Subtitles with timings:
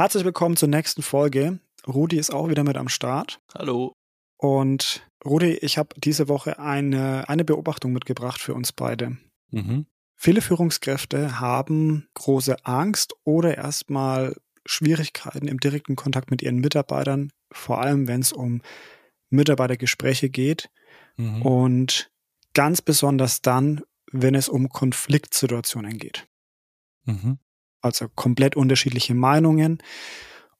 [0.00, 1.60] Herzlich willkommen zur nächsten Folge.
[1.86, 3.38] Rudi ist auch wieder mit am Start.
[3.52, 3.92] Hallo.
[4.38, 9.18] Und Rudi, ich habe diese Woche eine, eine Beobachtung mitgebracht für uns beide.
[9.50, 9.84] Mhm.
[10.16, 17.82] Viele Führungskräfte haben große Angst oder erstmal Schwierigkeiten im direkten Kontakt mit ihren Mitarbeitern, vor
[17.82, 18.62] allem wenn es um
[19.28, 20.70] Mitarbeitergespräche geht.
[21.18, 21.42] Mhm.
[21.42, 22.10] Und
[22.54, 26.26] ganz besonders dann, wenn es um Konfliktsituationen geht.
[27.04, 27.38] Mhm.
[27.80, 29.78] Also komplett unterschiedliche Meinungen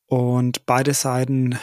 [0.06, 1.58] und beide Seiten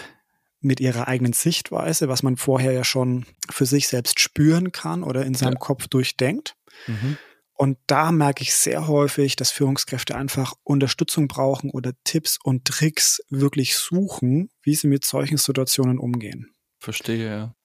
[0.60, 5.26] mit ihrer eigenen Sichtweise, was man vorher ja schon für sich selbst spüren kann oder
[5.26, 5.60] in seinem ja.
[5.60, 6.56] Kopf durchdenkt.
[6.88, 7.18] Mhm.
[7.54, 13.20] Und da merke ich sehr häufig, dass Führungskräfte einfach Unterstützung brauchen oder Tipps und Tricks
[13.30, 16.54] wirklich suchen, wie sie mit solchen Situationen umgehen.
[16.80, 17.56] Verstehe, ja.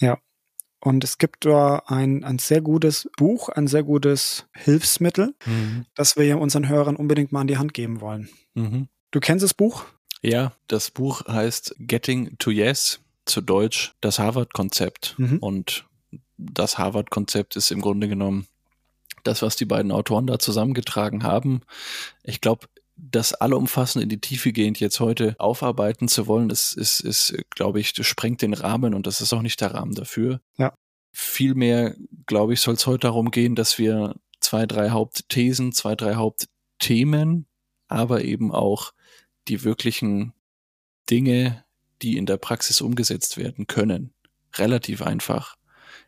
[0.00, 0.18] Ja.
[0.80, 5.86] Und es gibt da ein, ein sehr gutes Buch, ein sehr gutes Hilfsmittel, mhm.
[5.94, 8.28] das wir ja unseren Hörern unbedingt mal in die Hand geben wollen.
[8.54, 8.88] Mhm.
[9.10, 9.84] Du kennst das Buch?
[10.22, 15.14] Ja, das Buch heißt Getting to Yes, zu Deutsch das Harvard-Konzept.
[15.18, 15.38] Mhm.
[15.38, 15.84] Und
[16.36, 18.46] das Harvard-Konzept ist im Grunde genommen
[19.24, 21.62] das, was die beiden Autoren da zusammengetragen haben.
[22.22, 22.66] Ich glaube,
[22.98, 27.80] das allumfassend in die Tiefe gehend jetzt heute aufarbeiten zu wollen, ist, ist, ist glaube
[27.80, 30.40] ich, das sprengt den Rahmen und das ist auch nicht der Rahmen dafür.
[30.56, 30.74] Ja.
[31.12, 36.16] Vielmehr, glaube ich, soll es heute darum gehen, dass wir zwei, drei Hauptthesen, zwei, drei
[36.16, 37.46] Hauptthemen,
[37.88, 38.92] aber eben auch
[39.46, 40.34] die wirklichen
[41.08, 41.64] Dinge,
[42.02, 44.12] die in der Praxis umgesetzt werden können,
[44.56, 45.56] relativ einfach,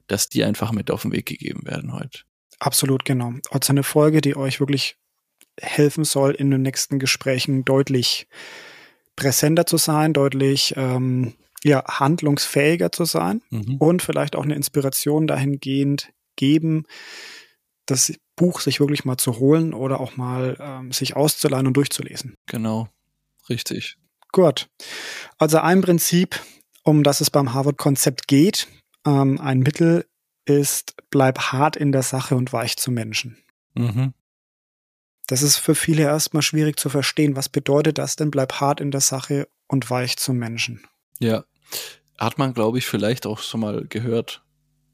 [0.06, 2.20] dass die einfach mit auf den Weg gegeben werden heute.
[2.58, 3.32] Absolut, genau.
[3.50, 4.99] Also eine Folge, die euch wirklich
[5.60, 8.26] helfen soll, in den nächsten Gesprächen deutlich
[9.16, 13.76] präsenter zu sein, deutlich ähm, ja, handlungsfähiger zu sein mhm.
[13.76, 16.84] und vielleicht auch eine Inspiration dahingehend geben,
[17.86, 22.34] das Buch sich wirklich mal zu holen oder auch mal ähm, sich auszuleihen und durchzulesen.
[22.46, 22.88] Genau,
[23.48, 23.96] richtig.
[24.32, 24.68] Gut.
[25.38, 26.40] Also ein Prinzip,
[26.82, 28.68] um das es beim Harvard-Konzept geht,
[29.06, 30.06] ähm, ein Mittel
[30.46, 33.36] ist, bleib hart in der Sache und weich zu Menschen.
[33.74, 34.14] Mhm.
[35.30, 37.36] Das ist für viele erstmal schwierig zu verstehen.
[37.36, 38.32] Was bedeutet das denn?
[38.32, 40.82] Bleib hart in der Sache und weich zum Menschen.
[41.20, 41.44] Ja,
[42.18, 44.42] hat man, glaube ich, vielleicht auch schon mal gehört.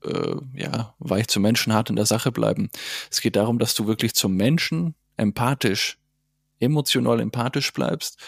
[0.05, 2.69] Äh, ja, weich zum Menschen, hart in der Sache bleiben.
[3.11, 5.97] Es geht darum, dass du wirklich zum Menschen empathisch,
[6.61, 8.19] emotional empathisch bleibst,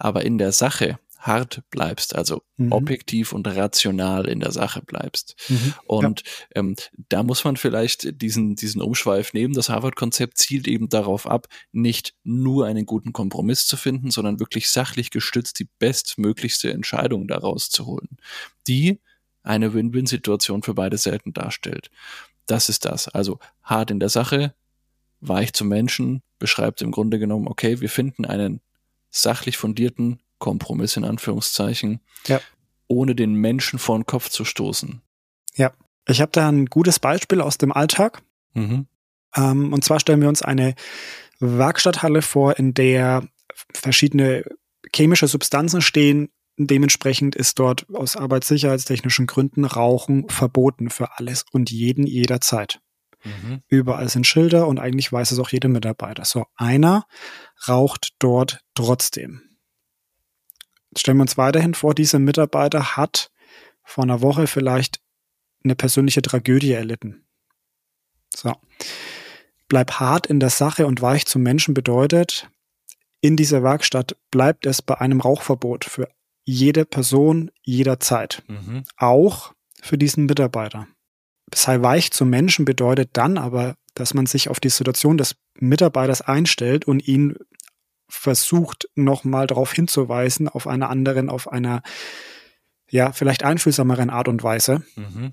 [0.00, 2.72] aber in der Sache hart bleibst, also mhm.
[2.72, 5.36] objektiv und rational in der Sache bleibst.
[5.48, 5.74] Mhm.
[5.86, 6.32] Und ja.
[6.56, 6.76] ähm,
[7.08, 9.54] da muss man vielleicht diesen, diesen Umschweif nehmen.
[9.54, 14.68] Das Harvard-Konzept zielt eben darauf ab, nicht nur einen guten Kompromiss zu finden, sondern wirklich
[14.68, 18.16] sachlich gestützt die bestmöglichste Entscheidung daraus zu holen,
[18.66, 19.00] die
[19.44, 21.90] eine Win-Win-Situation für beide Seiten darstellt.
[22.46, 23.06] Das ist das.
[23.06, 24.54] Also hart in der Sache,
[25.20, 28.60] weich zum Menschen, beschreibt im Grunde genommen, okay, wir finden einen
[29.10, 32.40] sachlich fundierten Kompromiss in Anführungszeichen, ja.
[32.88, 35.00] ohne den Menschen vor den Kopf zu stoßen.
[35.54, 35.72] Ja,
[36.08, 38.22] ich habe da ein gutes Beispiel aus dem Alltag.
[38.54, 38.88] Mhm.
[39.36, 40.74] Ähm, und zwar stellen wir uns eine
[41.38, 43.22] Werkstatthalle vor, in der
[43.72, 44.44] verschiedene
[44.94, 46.28] chemische Substanzen stehen.
[46.58, 52.80] Dementsprechend ist dort aus arbeitssicherheitstechnischen Gründen Rauchen verboten für alles und jeden jederzeit.
[53.22, 53.62] Mhm.
[53.68, 56.24] Überall sind Schilder und eigentlich weiß es auch jeder Mitarbeiter.
[56.24, 57.06] So, einer
[57.68, 59.51] raucht dort trotzdem
[60.96, 63.30] stellen wir uns weiterhin vor, dieser Mitarbeiter hat
[63.84, 65.00] vor einer Woche vielleicht
[65.64, 67.24] eine persönliche Tragödie erlitten.
[68.34, 68.54] So.
[69.68, 72.48] Bleib hart in der Sache und weich zum Menschen bedeutet,
[73.20, 76.08] in dieser Werkstatt bleibt es bei einem Rauchverbot für
[76.44, 78.42] jede Person jederzeit.
[78.48, 78.82] Mhm.
[78.96, 80.88] Auch für diesen Mitarbeiter.
[81.54, 86.22] Sei weich zum Menschen bedeutet dann aber, dass man sich auf die Situation des Mitarbeiters
[86.22, 87.36] einstellt und ihn
[88.12, 91.82] versucht, nochmal darauf hinzuweisen, auf einer anderen, auf einer,
[92.90, 94.82] ja, vielleicht einfühlsameren Art und Weise.
[94.96, 95.32] Mhm.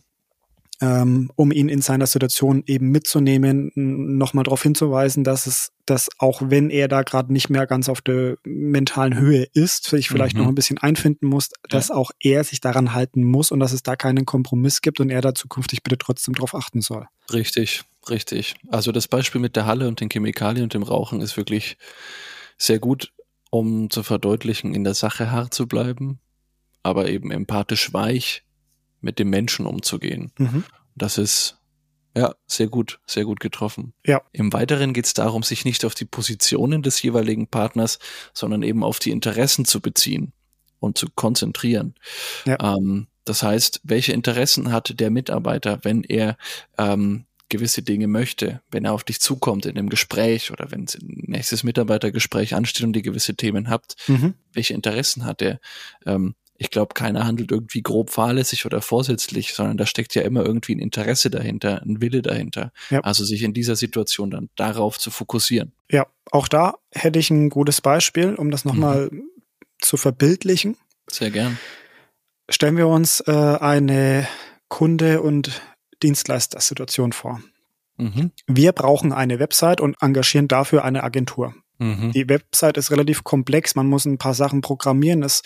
[0.81, 6.41] Ähm, um ihn in seiner Situation eben mitzunehmen, nochmal darauf hinzuweisen, dass es, dass auch
[6.45, 10.43] wenn er da gerade nicht mehr ganz auf der mentalen Höhe ist, sich vielleicht mhm.
[10.43, 13.83] noch ein bisschen einfinden muss, dass auch er sich daran halten muss und dass es
[13.83, 17.07] da keinen Kompromiss gibt und er da zukünftig bitte trotzdem darauf achten soll.
[17.33, 18.55] Richtig, richtig.
[18.69, 21.75] Also das Beispiel mit der Halle und den Chemikalien und dem Rauchen ist wirklich
[22.59, 23.13] sehr gut,
[23.49, 26.19] um zu verdeutlichen, in der Sache hart zu bleiben,
[26.83, 28.43] aber eben empathisch weich
[29.01, 30.31] mit dem Menschen umzugehen.
[30.37, 30.65] Mhm.
[30.95, 31.57] Das ist
[32.15, 33.93] ja sehr gut, sehr gut getroffen.
[34.05, 34.21] Ja.
[34.33, 37.99] Im Weiteren geht es darum, sich nicht auf die Positionen des jeweiligen Partners,
[38.33, 40.33] sondern eben auf die Interessen zu beziehen
[40.79, 41.95] und zu konzentrieren.
[42.45, 42.57] Ja.
[42.61, 46.35] Ähm, das heißt, welche Interessen hat der Mitarbeiter, wenn er
[46.77, 51.23] ähm, gewisse Dinge möchte, wenn er auf dich zukommt in einem Gespräch oder wenn ein
[51.27, 54.35] nächstes Mitarbeitergespräch ansteht und ihr gewisse Themen habt, mhm.
[54.53, 55.59] welche Interessen hat er?
[56.05, 60.45] Ähm, ich glaube, keiner handelt irgendwie grob fahrlässig oder vorsätzlich, sondern da steckt ja immer
[60.45, 62.73] irgendwie ein Interesse dahinter, ein Wille dahinter.
[62.89, 62.99] Ja.
[62.99, 65.71] Also sich in dieser Situation dann darauf zu fokussieren.
[65.89, 69.29] Ja, auch da hätte ich ein gutes Beispiel, um das nochmal mhm.
[69.79, 70.75] zu verbildlichen.
[71.09, 71.57] Sehr gern.
[72.49, 74.27] Stellen wir uns äh, eine
[74.67, 75.61] Kunde- und
[76.03, 77.41] Dienstleistersituation vor.
[77.97, 78.31] Mhm.
[78.47, 81.53] Wir brauchen eine Website und engagieren dafür eine Agentur.
[81.79, 82.11] Mhm.
[82.13, 85.23] Die Website ist relativ komplex, man muss ein paar Sachen programmieren.
[85.23, 85.41] Es,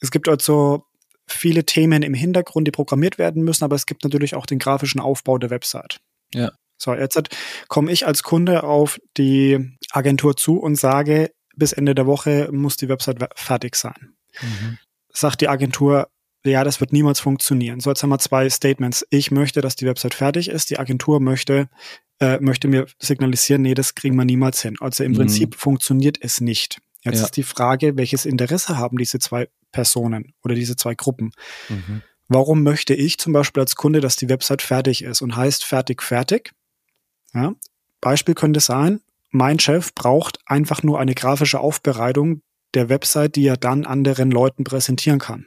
[0.00, 0.84] es gibt also
[1.26, 5.00] viele Themen im Hintergrund, die programmiert werden müssen, aber es gibt natürlich auch den grafischen
[5.00, 6.00] Aufbau der Website.
[6.34, 6.50] Ja.
[6.76, 7.20] So, jetzt
[7.68, 12.76] komme ich als Kunde auf die Agentur zu und sage, bis Ende der Woche muss
[12.76, 14.14] die Website fertig sein.
[14.40, 14.78] Mhm.
[15.12, 16.08] Sagt die Agentur,
[16.44, 17.80] ja, das wird niemals funktionieren.
[17.80, 19.06] So, jetzt haben wir zwei Statements.
[19.10, 20.70] Ich möchte, dass die Website fertig ist.
[20.70, 21.68] Die Agentur möchte,
[22.20, 24.76] äh, möchte mir signalisieren, nee, das kriegen wir niemals hin.
[24.80, 25.16] Also im mhm.
[25.16, 26.80] Prinzip funktioniert es nicht.
[27.04, 27.24] Jetzt ja.
[27.24, 31.32] ist die Frage, welches Interesse haben diese zwei Personen oder diese zwei Gruppen?
[31.68, 32.02] Mhm.
[32.28, 36.02] Warum möchte ich zum Beispiel als Kunde, dass die Website fertig ist und heißt fertig,
[36.02, 36.52] fertig?
[37.34, 37.54] Ja,
[38.00, 39.00] Beispiel könnte sein,
[39.30, 42.42] mein Chef braucht einfach nur eine grafische Aufbereitung
[42.74, 45.46] der Website, die er dann anderen Leuten präsentieren kann.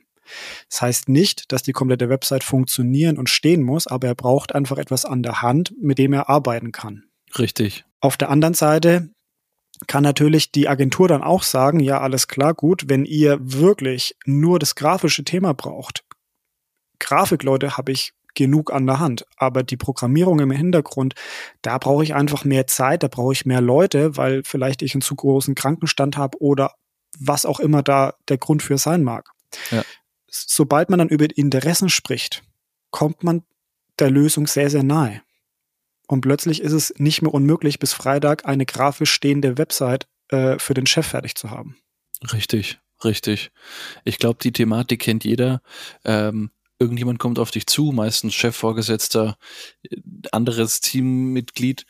[0.70, 4.78] Das heißt nicht, dass die komplette Website funktionieren und stehen muss, aber er braucht einfach
[4.78, 7.04] etwas an der Hand, mit dem er arbeiten kann.
[7.38, 7.86] Richtig.
[8.00, 9.10] Auf der anderen Seite
[9.88, 14.60] kann natürlich die Agentur dann auch sagen, ja, alles klar, gut, wenn ihr wirklich nur
[14.60, 16.04] das grafische Thema braucht.
[17.00, 21.16] Grafikleute habe ich genug an der Hand, aber die Programmierung im Hintergrund,
[21.62, 25.02] da brauche ich einfach mehr Zeit, da brauche ich mehr Leute, weil vielleicht ich einen
[25.02, 26.74] zu großen Krankenstand habe oder
[27.18, 29.30] was auch immer da der Grund für sein mag.
[29.72, 29.84] Ja
[30.48, 32.44] sobald man dann über Interessen spricht,
[32.92, 33.44] kommt man
[34.00, 35.22] der Lösung sehr, sehr nahe.
[36.08, 40.74] Und plötzlich ist es nicht mehr unmöglich, bis Freitag eine grafisch stehende Website äh, für
[40.74, 41.78] den Chef fertig zu haben.
[42.32, 43.52] Richtig, richtig.
[44.04, 45.62] Ich glaube, die Thematik kennt jeder.
[46.04, 49.38] Ähm, irgendjemand kommt auf dich zu, meistens Chef, Vorgesetzter,
[49.84, 49.98] äh,
[50.32, 51.86] anderes Teammitglied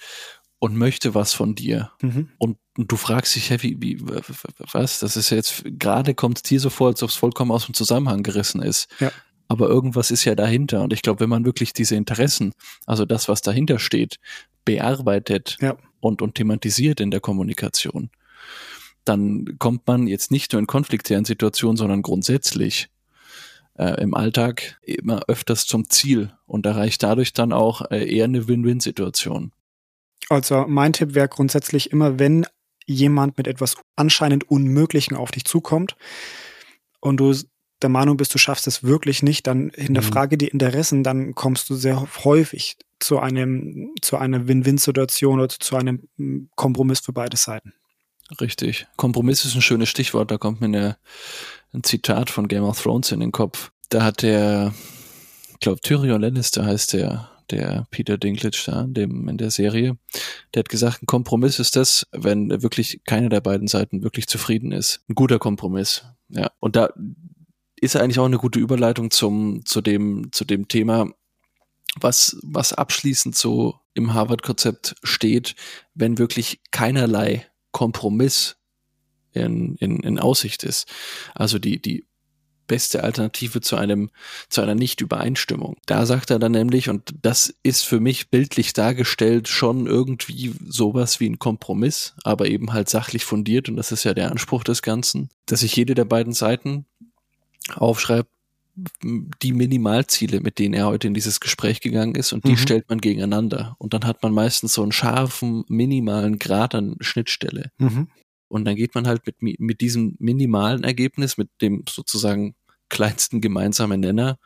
[0.60, 1.92] und möchte was von dir.
[2.02, 2.30] Mhm.
[2.38, 4.00] Und du fragst dich, hey, wie, wie,
[4.72, 5.00] was?
[5.00, 7.66] Das ist ja jetzt, gerade kommt es dir so vor, als ob es vollkommen aus
[7.66, 8.88] dem Zusammenhang gerissen ist.
[9.00, 9.12] Ja.
[9.48, 10.82] Aber irgendwas ist ja dahinter.
[10.82, 12.54] Und ich glaube, wenn man wirklich diese Interessen,
[12.86, 14.18] also das, was dahinter steht,
[14.64, 15.78] bearbeitet ja.
[16.00, 18.10] und, und thematisiert in der Kommunikation,
[19.04, 22.90] dann kommt man jetzt nicht nur in konfliktären Situationen, sondern grundsätzlich
[23.78, 28.48] äh, im Alltag immer öfters zum Ziel und erreicht dadurch dann auch äh, eher eine
[28.48, 29.52] Win-Win-Situation.
[30.30, 32.46] Also mein Tipp wäre grundsätzlich immer, wenn
[32.86, 35.96] jemand mit etwas anscheinend Unmöglichen auf dich zukommt
[37.00, 37.34] und du
[37.82, 40.40] der Meinung bist, du schaffst es wirklich nicht, dann hinterfrage mhm.
[40.40, 46.08] die Interessen, dann kommst du sehr häufig zu einem, zu einer Win-Win-Situation oder zu einem
[46.18, 47.74] hm, Kompromiss für beide Seiten.
[48.42, 48.88] Richtig.
[48.96, 50.32] Kompromiss ist ein schönes Stichwort.
[50.32, 50.98] Da kommt mir eine,
[51.74, 53.72] ein Zitat von Game of Thrones in den Kopf.
[53.90, 54.74] Da hat der,
[55.52, 59.98] ich glaube, Tyrion Lannister heißt der, der Peter Dinklage da dem, in der Serie,
[60.54, 64.72] der hat gesagt, ein Kompromiss ist das, wenn wirklich keine der beiden Seiten wirklich zufrieden
[64.72, 65.02] ist.
[65.10, 66.04] Ein guter Kompromiss.
[66.30, 66.52] Ja.
[66.60, 66.90] Und da
[67.76, 71.08] ist eigentlich auch eine gute Überleitung zum, zu dem, zu dem Thema,
[72.00, 75.56] was, was abschließend so im Harvard-Konzept steht,
[75.94, 78.58] wenn wirklich keinerlei Kompromiss
[79.32, 80.92] in, in, in Aussicht ist.
[81.34, 82.06] Also die, die
[82.68, 84.10] beste Alternative zu einem,
[84.50, 85.78] zu einer Nicht-Übereinstimmung.
[85.86, 91.20] Da sagt er dann nämlich, und das ist für mich bildlich dargestellt schon irgendwie sowas
[91.20, 94.82] wie ein Kompromiss, aber eben halt sachlich fundiert, und das ist ja der Anspruch des
[94.82, 96.86] Ganzen, dass sich jede der beiden Seiten
[97.76, 98.30] aufschreibt,
[99.42, 102.58] die Minimalziele, mit denen er heute in dieses Gespräch gegangen ist, und die mhm.
[102.58, 103.76] stellt man gegeneinander.
[103.80, 107.72] Und dann hat man meistens so einen scharfen, minimalen Grad an Schnittstelle.
[107.78, 108.10] Mhm.
[108.48, 112.56] Und dann geht man halt mit, mit diesem minimalen Ergebnis, mit dem sozusagen
[112.90, 114.38] kleinsten gemeinsamen Nenner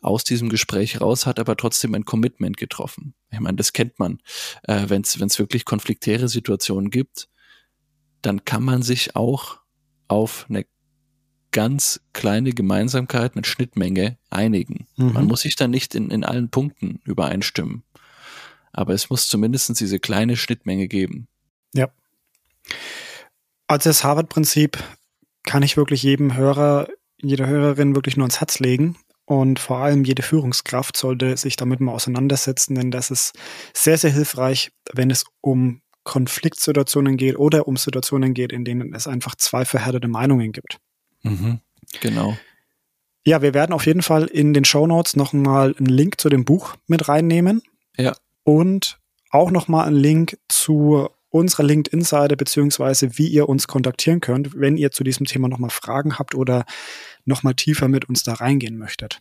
[0.00, 3.14] aus diesem Gespräch raus, hat aber trotzdem ein Commitment getroffen.
[3.30, 4.18] Ich meine, das kennt man.
[4.62, 7.28] Äh, Wenn es wirklich konfliktäre Situationen gibt,
[8.22, 9.58] dann kann man sich auch
[10.08, 10.66] auf eine
[11.50, 14.86] ganz kleine Gemeinsamkeit, eine Schnittmenge einigen.
[14.96, 15.12] Mhm.
[15.12, 17.82] Man muss sich dann nicht in, in allen Punkten übereinstimmen.
[18.72, 21.28] Aber es muss zumindest diese kleine Schnittmenge geben.
[21.72, 21.88] Ja.
[23.66, 24.78] Also das Harvard-Prinzip
[25.44, 26.88] kann ich wirklich jedem Hörer,
[27.20, 28.96] jeder Hörerin wirklich nur ans Herz legen.
[29.24, 33.32] Und vor allem jede Führungskraft sollte sich damit mal auseinandersetzen, denn das ist
[33.74, 39.08] sehr, sehr hilfreich, wenn es um Konfliktsituationen geht oder um Situationen geht, in denen es
[39.08, 40.78] einfach zwei verhärtete Meinungen gibt.
[41.22, 41.58] Mhm,
[42.00, 42.36] genau.
[43.24, 46.44] Ja, wir werden auf jeden Fall in den Show Notes nochmal einen Link zu dem
[46.44, 47.62] Buch mit reinnehmen.
[47.98, 48.14] Ja.
[48.44, 48.98] und
[49.30, 54.90] auch nochmal einen Link zu unserer LinkedIn-Seite beziehungsweise wie ihr uns kontaktieren könnt, wenn ihr
[54.90, 56.64] zu diesem Thema nochmal Fragen habt oder
[57.24, 59.20] nochmal tiefer mit uns da reingehen möchtet.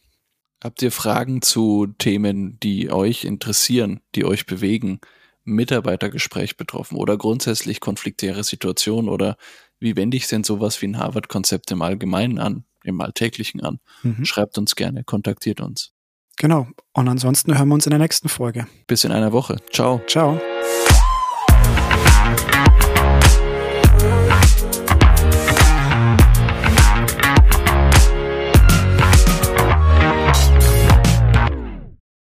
[0.64, 5.00] Habt ihr Fragen zu Themen, die euch interessieren, die euch bewegen?
[5.46, 9.38] Mitarbeitergespräch betroffen oder grundsätzlich konfliktäre Situationen oder
[9.80, 13.80] wie wende ich denn sowas wie ein Harvard-Konzept im Allgemeinen an, im Alltäglichen an?
[14.02, 14.26] Mhm.
[14.26, 15.92] Schreibt uns gerne, kontaktiert uns.
[16.38, 16.68] Genau.
[16.94, 18.68] Und ansonsten hören wir uns in der nächsten Folge.
[18.88, 19.58] Bis in einer Woche.
[19.72, 20.02] Ciao.
[20.08, 20.40] Ciao.